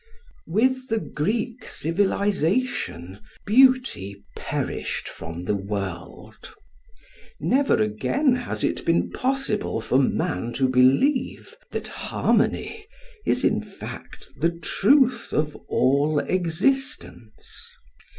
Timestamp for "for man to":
9.79-10.67